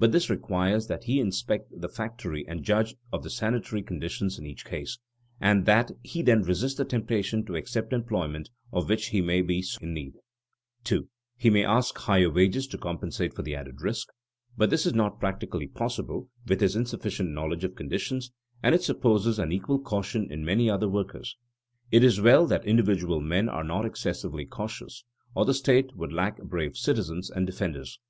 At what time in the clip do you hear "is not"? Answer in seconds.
14.86-15.20